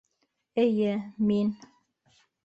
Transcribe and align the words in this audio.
Эйе, 0.63 0.93
мин. 1.31 1.49